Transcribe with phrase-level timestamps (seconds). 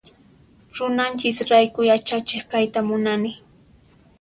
[0.77, 3.31] Runanchis rayku yachachiq kayta munani.